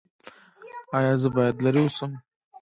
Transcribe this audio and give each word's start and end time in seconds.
ایا 0.97 1.13
زه 1.21 1.27
باید 1.35 1.55
لرې 1.65 1.81
اوسم؟ 1.85 2.11